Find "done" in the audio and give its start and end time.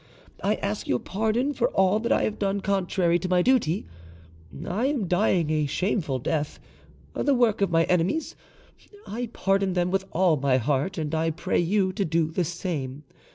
2.39-2.59